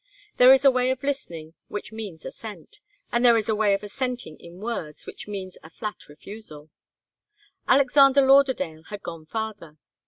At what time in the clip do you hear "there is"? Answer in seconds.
0.37-0.65, 3.21-3.47